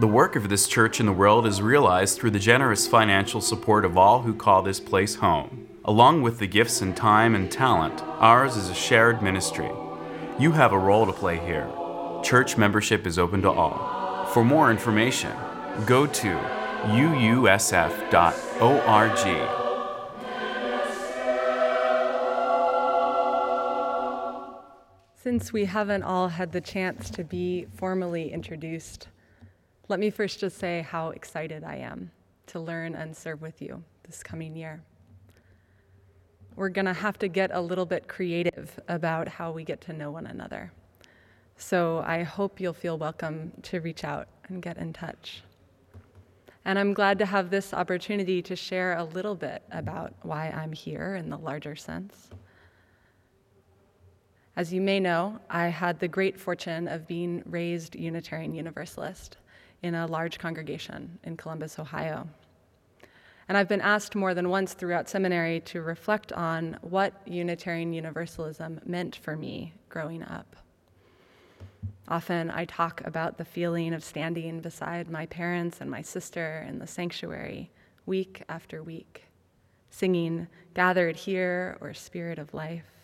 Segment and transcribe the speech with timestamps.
[0.00, 3.84] The work of this church in the world is realized through the generous financial support
[3.84, 5.68] of all who call this place home.
[5.84, 9.70] Along with the gifts and time and talent, ours is a shared ministry.
[10.38, 11.70] You have a role to play here.
[12.22, 14.24] Church membership is open to all.
[14.32, 15.36] For more information,
[15.84, 16.28] go to
[16.86, 18.08] uusf.org.
[25.14, 29.08] Since we haven't all had the chance to be formally introduced,
[29.90, 32.12] let me first just say how excited I am
[32.46, 34.80] to learn and serve with you this coming year.
[36.54, 39.92] We're going to have to get a little bit creative about how we get to
[39.92, 40.70] know one another.
[41.56, 45.42] So I hope you'll feel welcome to reach out and get in touch.
[46.64, 50.70] And I'm glad to have this opportunity to share a little bit about why I'm
[50.70, 52.30] here in the larger sense.
[54.54, 59.38] As you may know, I had the great fortune of being raised Unitarian Universalist
[59.82, 62.28] in a large congregation in Columbus, Ohio.
[63.48, 68.80] And I've been asked more than once throughout seminary to reflect on what Unitarian Universalism
[68.84, 70.54] meant for me growing up.
[72.06, 76.78] Often I talk about the feeling of standing beside my parents and my sister in
[76.78, 77.70] the sanctuary
[78.06, 79.24] week after week,
[79.90, 82.99] singing Gathered Here or Spirit of Life.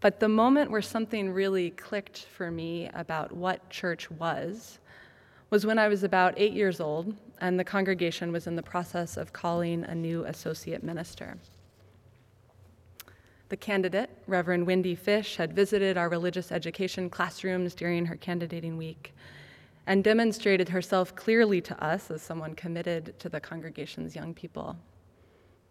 [0.00, 4.78] But the moment where something really clicked for me about what church was
[5.50, 9.16] was when I was about eight years old and the congregation was in the process
[9.16, 11.38] of calling a new associate minister.
[13.48, 19.14] The candidate, Reverend Wendy Fish, had visited our religious education classrooms during her candidating week
[19.86, 24.76] and demonstrated herself clearly to us as someone committed to the congregation's young people,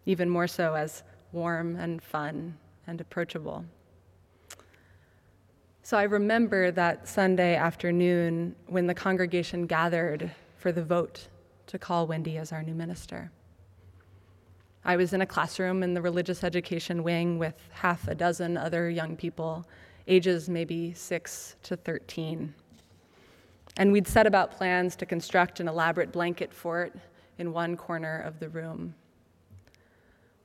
[0.06, 2.56] even more so as warm and fun
[2.86, 3.62] and approachable.
[5.86, 11.28] So I remember that Sunday afternoon when the congregation gathered for the vote
[11.68, 13.30] to call Wendy as our new minister.
[14.84, 18.90] I was in a classroom in the religious education wing with half a dozen other
[18.90, 19.64] young people,
[20.08, 22.52] ages maybe 6 to 13.
[23.76, 26.96] And we'd set about plans to construct an elaborate blanket fort
[27.38, 28.96] in one corner of the room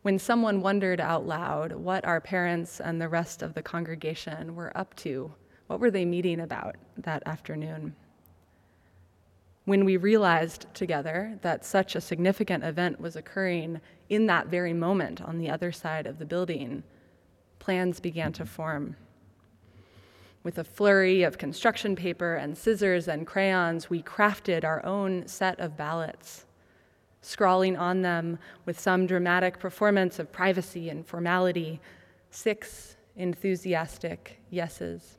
[0.01, 4.75] when someone wondered out loud what our parents and the rest of the congregation were
[4.75, 5.31] up to.
[5.67, 7.95] What were they meeting about that afternoon?
[9.65, 13.79] When we realized together that such a significant event was occurring
[14.09, 16.83] in that very moment on the other side of the building,
[17.59, 18.95] plans began to form.
[20.43, 25.59] With a flurry of construction paper and scissors and crayons, we crafted our own set
[25.59, 26.45] of ballots
[27.21, 31.79] scrawling on them with some dramatic performance of privacy and formality,
[32.31, 35.17] six enthusiastic yeses.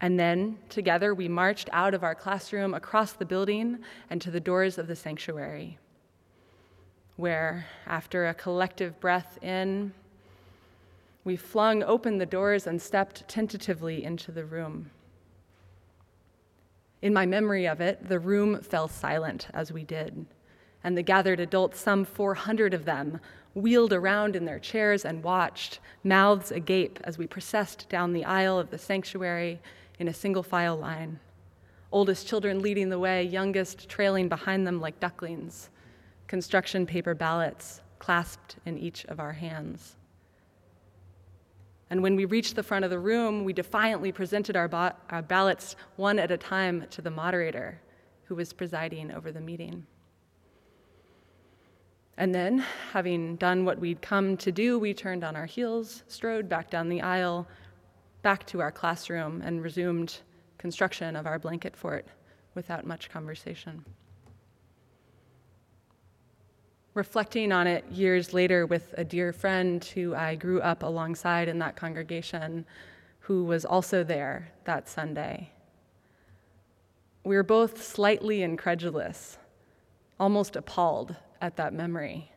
[0.00, 3.78] And then, together, we marched out of our classroom across the building
[4.08, 5.78] and to the doors of the sanctuary,
[7.16, 9.92] where, after a collective breath in,
[11.22, 14.90] we flung open the doors and stepped tentatively into the room.
[17.02, 20.26] In my memory of it, the room fell silent as we did,
[20.84, 23.20] and the gathered adults, some 400 of them,
[23.54, 28.58] wheeled around in their chairs and watched, mouths agape, as we processed down the aisle
[28.58, 29.60] of the sanctuary
[29.98, 31.18] in a single file line.
[31.90, 35.70] Oldest children leading the way, youngest trailing behind them like ducklings,
[36.28, 39.96] construction paper ballots clasped in each of our hands.
[41.90, 45.22] And when we reached the front of the room, we defiantly presented our, ba- our,
[45.22, 47.80] ballots one at a time to the moderator
[48.24, 49.84] who was presiding over the meeting.
[52.16, 56.48] And then, having done what we'd come to do, we turned on our heels, strode
[56.48, 57.48] back down the aisle,
[58.22, 60.20] back to our classroom, and resumed
[60.58, 62.06] construction of our blanket fort
[62.54, 63.84] without much conversation
[66.94, 71.58] reflecting on it years later with a dear friend who I grew up alongside in
[71.60, 72.66] that congregation,
[73.20, 75.50] who was also there that Sunday.
[77.22, 79.38] We were both slightly incredulous,
[80.18, 82.32] almost appalled at that memory.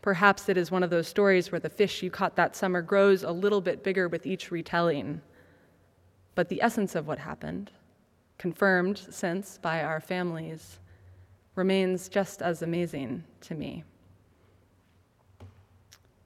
[0.00, 3.24] Perhaps it is one of those stories where the fish you caught that summer grows
[3.24, 5.20] a little bit bigger with each retelling.
[6.36, 7.72] But the essence of what happened,
[8.38, 10.78] confirmed since by our families,
[11.58, 13.84] remains just as amazing to me.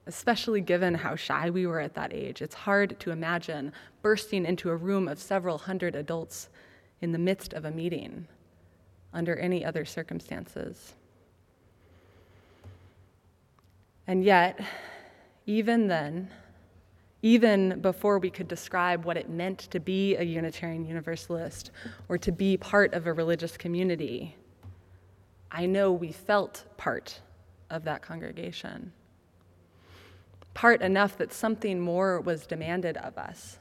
[0.05, 4.69] Especially given how shy we were at that age, it's hard to imagine bursting into
[4.69, 6.49] a room of several hundred adults
[7.01, 8.27] in the midst of a meeting
[9.11, 10.93] under any other circumstances.
[14.05, 14.59] And yet,
[15.45, 16.29] even then,
[17.21, 21.71] even before we could describe what it meant to be a Unitarian Universalist
[22.09, 24.35] or to be part of a religious community,
[25.55, 27.21] I know we felt part
[27.69, 28.91] of that congregation.
[30.55, 33.59] Part enough that something more was demanded of us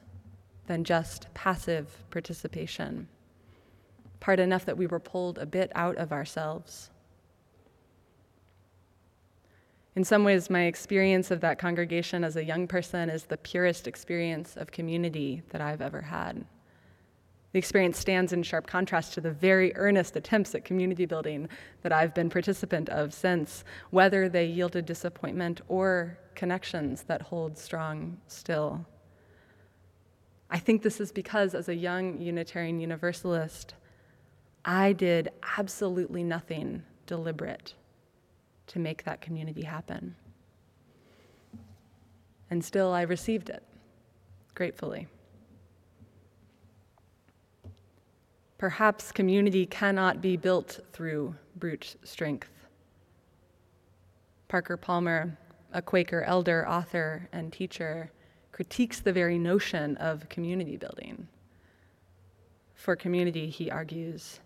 [0.67, 3.09] than just passive participation.
[4.21, 6.89] Part enough that we were pulled a bit out of ourselves.
[9.95, 13.87] In some ways, my experience of that congregation as a young person is the purest
[13.87, 16.47] experience of community that I've ever had.
[17.53, 21.49] The experience stands in sharp contrast to the very earnest attempts at community building
[21.83, 28.17] that I've been participant of since, whether they yielded disappointment or connections that hold strong
[28.27, 28.87] still.
[30.51, 33.75] I think this is because, as a young Unitarian Universalist,
[34.65, 37.75] I did absolutely nothing deliberate
[38.69, 40.15] to make that community happen.
[42.51, 43.63] And still, I received it
[44.55, 45.09] gratefully.
[48.63, 52.69] Perhaps community cannot be built through brute strength.
[54.47, 55.37] Parker Palmer,
[55.73, 58.13] a Quaker elder, author, and teacher,
[58.53, 61.27] critiques the very notion of community building.
[62.77, 64.39] For community, he argues,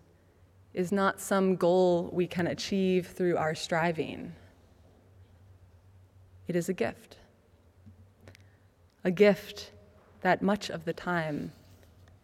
[0.73, 4.33] is not some goal we can achieve through our striving.
[6.47, 7.17] It is a gift.
[9.03, 9.73] A gift
[10.21, 11.51] that much of the time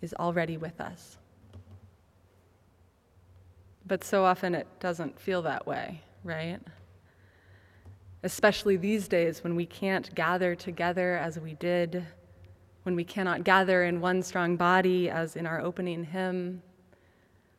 [0.02, 1.20] is already with us.
[3.86, 6.60] But so often it doesn't feel that way, right?
[8.24, 12.06] Especially these days when we can't gather together as we did,
[12.84, 16.62] when we cannot gather in one strong body as in our opening hymn,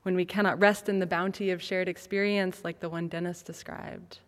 [0.03, 4.19] when we cannot rest in the bounty of shared experience like the one Dennis described,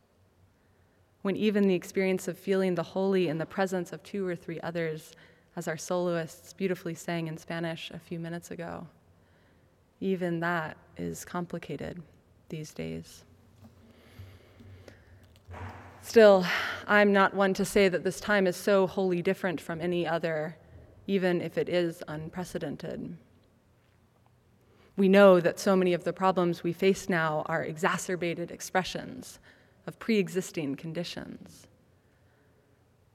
[1.22, 4.60] when even the experience of feeling the holy in the presence of two or three
[4.60, 5.12] others,
[5.54, 8.86] as our soloists beautifully sang in Spanish a few minutes ago
[10.00, 12.02] even that is complicated
[12.48, 13.24] these days.
[16.02, 16.46] Still,
[16.86, 20.56] I'm not one to say that this time is so wholly different from any other,
[21.06, 23.16] even if it is unprecedented.
[24.96, 29.40] We know that so many of the problems we face now are exacerbated expressions
[29.86, 31.66] of pre existing conditions.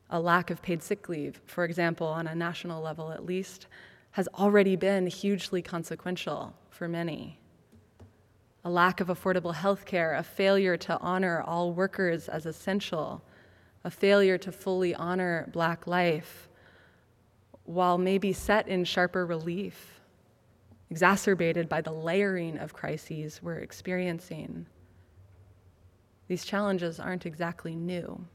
[0.10, 3.68] A lack of paid sick leave, for example, on a national level at least,
[4.12, 7.40] has already been hugely consequential for many.
[8.63, 13.24] A lack of affordable health care, a failure to honor all workers as essential,
[13.84, 16.48] a failure to fully honor Black life,
[17.63, 20.00] while maybe set in sharper relief,
[20.92, 24.68] exacerbated by the layering of crises we're experiencing.
[26.28, 28.25] These challenges aren't exactly new.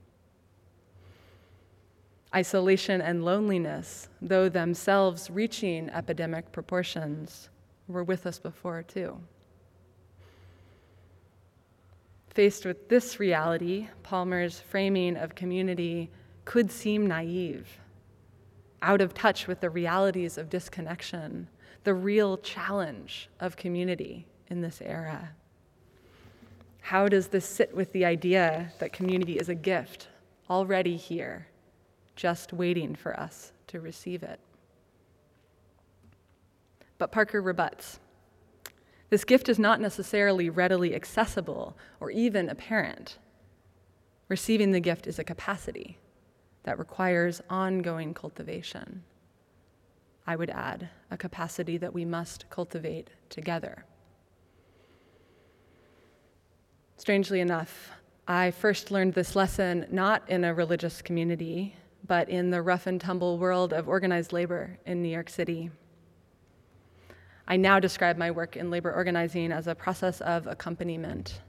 [2.35, 7.49] Isolation and loneliness, though themselves reaching epidemic proportions,
[7.87, 9.19] were with us before too.
[12.37, 16.11] Faced with this reality, Palmer's framing of community
[16.45, 17.81] could seem naive,
[18.83, 21.49] out of touch with the realities of disconnection,
[21.85, 25.31] the real challenge of community in this era.
[26.83, 30.09] How does this sit with the idea that community is a gift
[30.51, 31.47] already here?
[32.17, 34.41] just waiting for us to receive it.
[36.99, 38.01] But Parker rebuts.
[39.09, 43.19] This gift is not necessarily readily accessible or even apparent.
[44.29, 45.99] Receiving the gift is a capacity
[46.65, 49.05] that requires ongoing cultivation.
[50.27, 53.85] I would add, a capacity that we must cultivate together.
[56.97, 57.93] Strangely enough,
[58.27, 63.01] I first learned this lesson not in a religious community, but in the rough and
[63.01, 65.71] tumble world of organized labor in New York City.
[67.49, 71.41] I now describe my work in labor organizing as a process of accompaniment,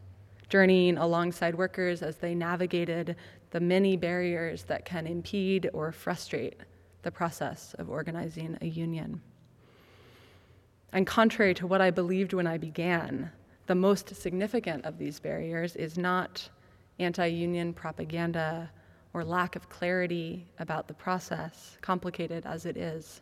[0.49, 3.15] journeying alongside workers as they navigated
[3.49, 6.59] the many barriers that can impede or frustrate
[7.01, 9.21] the process of organizing a union.
[10.93, 13.31] And contrary to what I believed when I began,
[13.65, 16.49] the most significant of these barriers is not
[16.99, 18.69] anti union propaganda
[19.13, 23.21] or lack of clarity about the process, complicated as it is.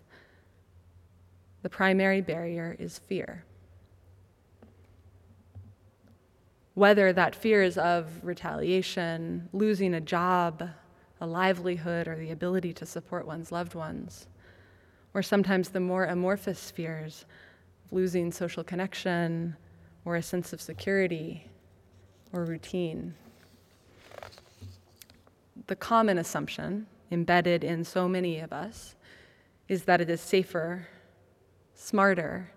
[1.65, 3.43] The primary barrier is fear.
[6.75, 10.69] Whether that fear is of retaliation, losing a job,
[11.19, 14.27] a livelihood, or the ability to support one's loved ones,
[15.15, 17.25] or sometimes the more amorphous fears
[17.85, 19.55] of losing social connection
[20.05, 21.49] or a sense of security
[22.31, 23.15] or routine
[25.65, 28.93] the common assumption embedded in so many of us,
[29.67, 30.87] is that it is safer,
[31.75, 32.49] smarter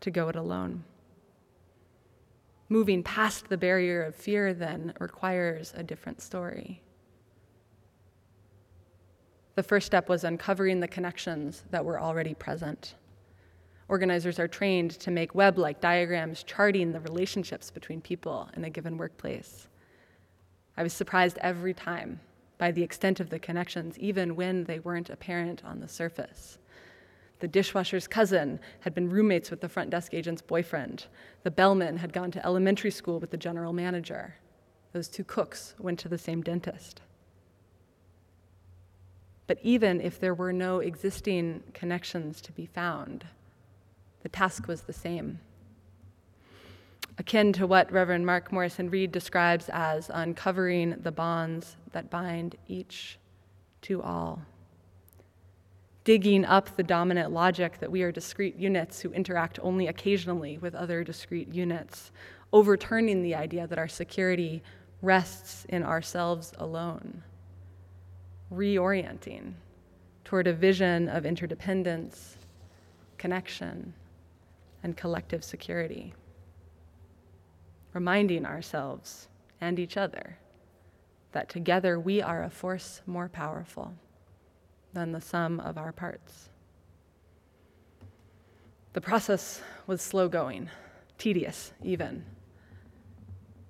[0.00, 0.84] to go it alone.
[2.68, 6.82] Moving past the barrier of fear then requires a different story.
[9.54, 12.94] The first step was uncovering the connections that were already present.
[13.88, 18.70] Organizers are trained to make web like diagrams charting the relationships between people in a
[18.70, 19.68] given workplace.
[20.76, 22.20] I was surprised every time
[22.58, 26.58] by the extent of the connections, even when they weren't apparent on the surface.
[27.40, 31.06] The dishwasher's cousin had been roommates with the front desk agent's boyfriend.
[31.42, 34.36] The bellman had gone to elementary school with the general manager.
[34.92, 37.02] Those two cooks went to the same dentist.
[39.46, 43.26] But even if there were no existing connections to be found,
[44.22, 45.38] the task was the same.
[47.18, 53.18] Akin to what Reverend Mark Morrison Reed describes as uncovering the bonds that bind each
[53.82, 54.42] to all.
[56.06, 60.72] Digging up the dominant logic that we are discrete units who interact only occasionally with
[60.72, 62.12] other discrete units,
[62.52, 64.62] overturning the idea that our security
[65.02, 67.24] rests in ourselves alone
[68.52, 69.54] reorienting
[70.24, 72.36] toward a vision of interdependence,
[73.18, 73.92] connection,
[74.82, 76.14] and collective security.
[77.92, 79.26] Reminding ourselves
[79.60, 80.38] and each other
[81.32, 83.92] that together we are a force more powerful
[84.96, 86.48] than the sum of our parts.
[88.94, 90.70] The process was slow going,
[91.18, 92.24] tedious even.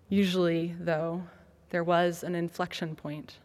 [0.08, 1.24] Usually, though,
[1.70, 3.38] there was an inflection point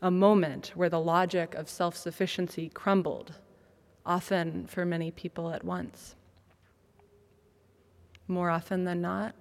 [0.00, 3.34] a moment where the logic of self sufficiency crumbled,
[4.04, 6.16] often for many people at once.
[8.26, 9.34] More often than not,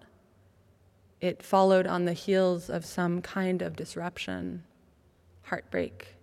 [1.20, 4.64] it followed on the heels of some kind of disruption,
[5.44, 6.16] heartbreak,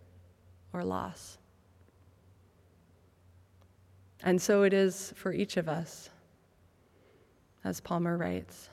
[0.73, 1.39] or loss.
[4.23, 6.11] And so it is for each of us,
[7.65, 8.69] as Palmer writes.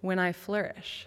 [0.00, 1.06] When I flourish,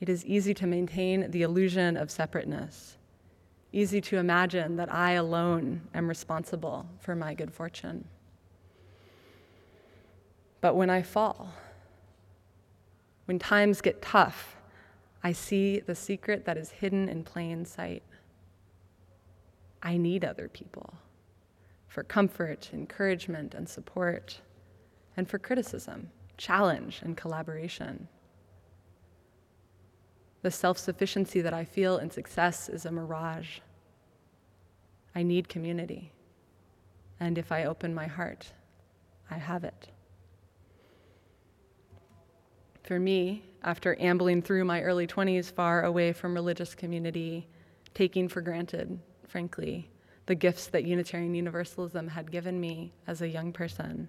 [0.00, 2.98] it is easy to maintain the illusion of separateness,
[3.72, 8.04] easy to imagine that I alone am responsible for my good fortune.
[10.60, 11.52] But when I fall,
[13.24, 14.53] when times get tough,
[15.24, 18.02] I see the secret that is hidden in plain sight.
[19.82, 20.94] I need other people
[21.88, 24.40] for comfort, encouragement, and support,
[25.16, 28.06] and for criticism, challenge, and collaboration.
[30.42, 33.60] The self sufficiency that I feel in success is a mirage.
[35.14, 36.12] I need community.
[37.18, 38.52] And if I open my heart,
[39.30, 39.88] I have it.
[42.82, 47.48] For me, after ambling through my early 20s far away from religious community,
[47.94, 49.90] taking for granted, frankly,
[50.26, 54.08] the gifts that Unitarian Universalism had given me as a young person,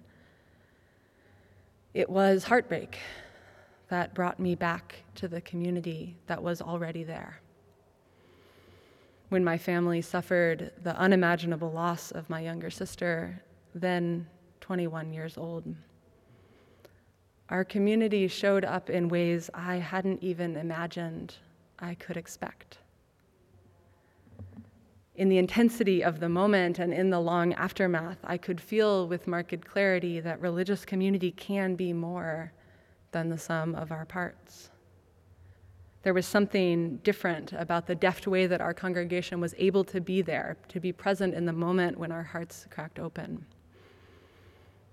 [1.94, 2.98] it was heartbreak
[3.88, 7.40] that brought me back to the community that was already there.
[9.30, 13.42] When my family suffered the unimaginable loss of my younger sister,
[13.74, 14.26] then
[14.60, 15.64] 21 years old,
[17.48, 21.36] our community showed up in ways I hadn't even imagined
[21.78, 22.78] I could expect.
[25.14, 29.26] In the intensity of the moment and in the long aftermath, I could feel with
[29.26, 32.52] marked clarity that religious community can be more
[33.12, 34.70] than the sum of our parts.
[36.02, 40.20] There was something different about the deft way that our congregation was able to be
[40.20, 43.44] there, to be present in the moment when our hearts cracked open.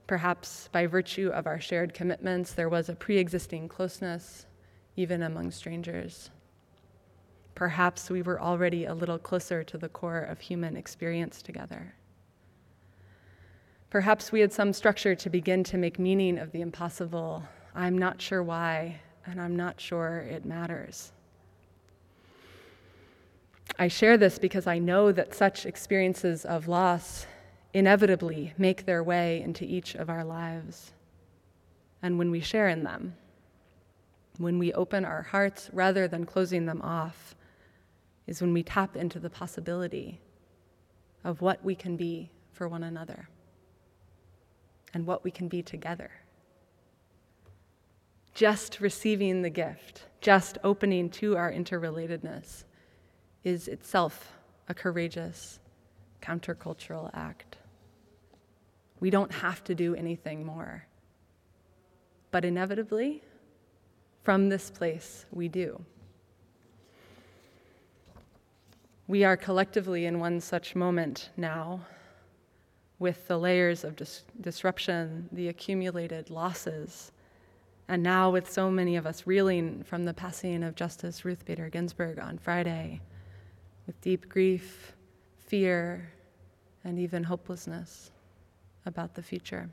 [0.07, 4.45] Perhaps by virtue of our shared commitments, there was a pre existing closeness,
[4.95, 6.29] even among strangers.
[7.55, 11.93] Perhaps we were already a little closer to the core of human experience together.
[13.89, 17.43] Perhaps we had some structure to begin to make meaning of the impossible
[17.75, 21.11] I'm not sure why, and I'm not sure it matters.
[23.79, 27.25] I share this because I know that such experiences of loss
[27.73, 30.93] inevitably make their way into each of our lives.
[32.01, 33.15] And when we share in them,
[34.37, 37.35] when we open our hearts rather than closing them off,
[38.25, 40.19] is when we tap into the possibility
[41.23, 43.27] of what we can be for one another
[44.93, 46.11] and what we can be together
[48.33, 52.63] just receiving the gift, just opening to our interrelatedness,
[53.43, 54.33] is itself
[54.67, 55.59] a courageous
[56.21, 57.57] countercultural act.
[59.03, 60.85] We don't have to do anything more.
[62.31, 63.21] But inevitably,
[64.23, 65.83] from this place, we do.
[69.09, 71.81] We are collectively in one such moment now,
[72.97, 77.11] with the layers of dis- disruption, the accumulated losses,
[77.89, 81.67] and now with so many of us reeling from the passing of Justice Ruth Bader
[81.67, 83.01] Ginsburg on Friday,
[83.85, 84.93] with deep grief,
[85.45, 86.09] fear,
[86.85, 88.09] and even hopelessness
[88.85, 89.69] about the future.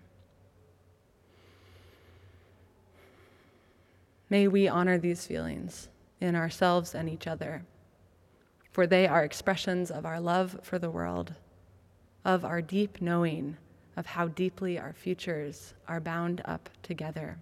[4.28, 5.88] May we honor these feelings
[6.20, 7.64] in ourselves and each other,
[8.70, 11.34] for they are expressions of our love for the world,
[12.24, 13.56] of our deep knowing
[13.96, 17.38] of how deeply our futures are bound up together.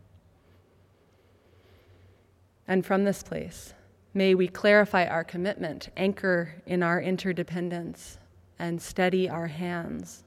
[2.67, 3.75] And from this place,
[4.15, 8.19] may we clarify our commitment, anchor in our interdependence,
[8.59, 10.25] and steady our hands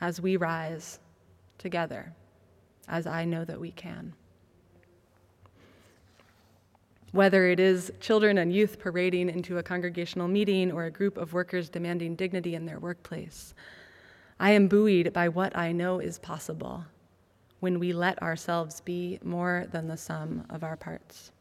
[0.00, 0.98] as we rise
[1.58, 2.12] together,
[2.88, 4.14] as I know that we can
[7.12, 11.32] whether it is children and youth parading into a congregational meeting or a group of
[11.32, 13.54] workers demanding dignity in their workplace.
[14.38, 16.84] I am buoyed by what I know is possible
[17.58, 21.32] when we let ourselves be more than the sum of our parts.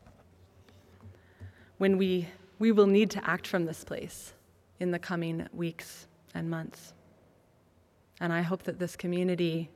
[1.78, 4.34] When we, we will need to act from this place
[4.80, 6.94] in the coming weeks and months.
[8.20, 9.70] And I hope that this community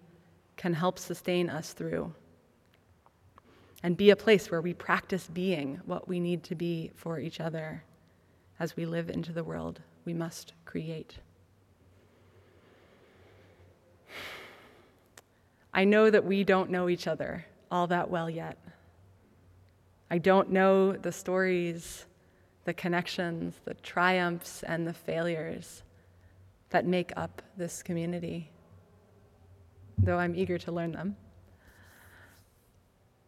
[0.58, 2.14] can help sustain us through
[3.82, 7.40] and be a place where we practice being what we need to be for each
[7.40, 7.84] other
[8.60, 11.18] as we live into the world we must create.
[15.74, 18.60] I know that we don't know each other all that well yet.
[20.12, 22.06] I don't know the stories,
[22.66, 25.82] the connections, the triumphs, and the failures
[26.74, 28.50] that make up this community,
[30.00, 31.16] though I'm eager to learn them.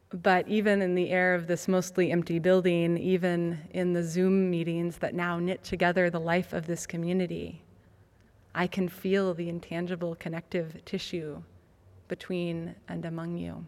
[0.09, 4.97] But even in the air of this mostly empty building, even in the Zoom meetings
[4.97, 7.61] that now knit together the life of this community,
[8.55, 11.43] I can feel the intangible connective tissue
[12.07, 13.63] between and among you.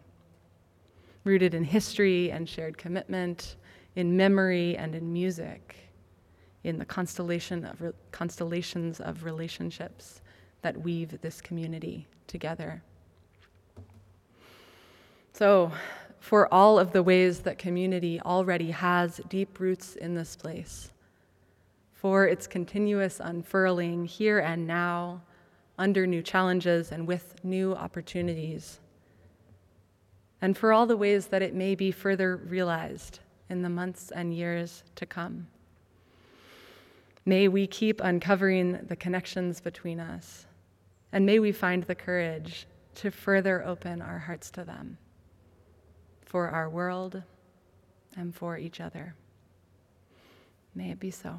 [1.22, 3.56] Rooted in history and shared commitment,
[3.94, 5.87] in memory and in music,
[6.64, 10.20] in the constellation of re- constellations of relationships
[10.62, 12.82] that weave this community together.
[15.32, 15.72] So,
[16.20, 20.90] for all of the ways that community already has deep roots in this place,
[21.92, 25.22] for its continuous unfurling here and now,
[25.78, 28.80] under new challenges and with new opportunities,
[30.40, 34.34] and for all the ways that it may be further realized in the months and
[34.34, 35.46] years to come.
[37.28, 40.46] May we keep uncovering the connections between us,
[41.12, 44.96] and may we find the courage to further open our hearts to them
[46.22, 47.22] for our world,
[48.16, 49.14] and for each other.
[50.74, 51.38] May it be so.